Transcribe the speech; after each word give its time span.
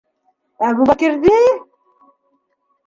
Әбүбәкерҙе?! 0.69 1.37